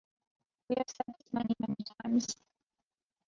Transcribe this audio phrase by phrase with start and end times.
[0.67, 2.35] We have said this many, many times.